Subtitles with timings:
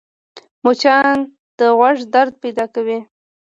[0.63, 1.17] مچان
[1.57, 2.99] د غوږ درد پیدا کوي